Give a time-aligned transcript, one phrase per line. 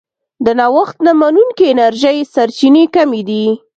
[0.45, 3.45] د نوښت نه منونکې انرژۍ سرچینې کمې دي.